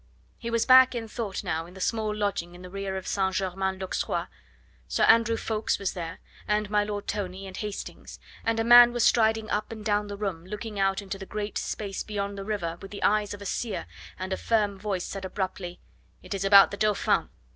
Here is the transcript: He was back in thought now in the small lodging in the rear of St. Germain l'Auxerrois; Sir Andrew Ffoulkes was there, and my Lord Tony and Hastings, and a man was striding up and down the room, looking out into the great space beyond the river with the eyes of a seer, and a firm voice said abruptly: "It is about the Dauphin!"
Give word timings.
He 0.39 0.49
was 0.49 0.65
back 0.65 0.95
in 0.95 1.07
thought 1.07 1.43
now 1.43 1.67
in 1.67 1.75
the 1.75 1.79
small 1.79 2.15
lodging 2.15 2.55
in 2.55 2.63
the 2.63 2.71
rear 2.71 2.97
of 2.97 3.05
St. 3.05 3.35
Germain 3.35 3.77
l'Auxerrois; 3.77 4.25
Sir 4.87 5.03
Andrew 5.03 5.37
Ffoulkes 5.37 5.77
was 5.77 5.93
there, 5.93 6.17
and 6.47 6.71
my 6.71 6.83
Lord 6.83 7.05
Tony 7.07 7.45
and 7.45 7.55
Hastings, 7.55 8.17
and 8.43 8.59
a 8.59 8.63
man 8.63 8.93
was 8.93 9.03
striding 9.03 9.47
up 9.51 9.71
and 9.71 9.85
down 9.85 10.07
the 10.07 10.17
room, 10.17 10.43
looking 10.43 10.79
out 10.79 11.03
into 11.03 11.19
the 11.19 11.27
great 11.27 11.59
space 11.59 12.01
beyond 12.01 12.35
the 12.35 12.43
river 12.43 12.79
with 12.81 12.89
the 12.89 13.03
eyes 13.03 13.35
of 13.35 13.43
a 13.43 13.45
seer, 13.45 13.85
and 14.17 14.33
a 14.33 14.37
firm 14.37 14.79
voice 14.79 15.05
said 15.05 15.23
abruptly: 15.23 15.79
"It 16.23 16.33
is 16.33 16.43
about 16.43 16.71
the 16.71 16.77
Dauphin!" 16.77 17.29